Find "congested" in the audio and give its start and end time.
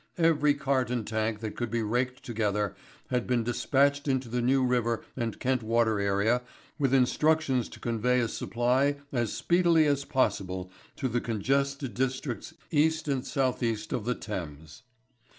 11.21-11.93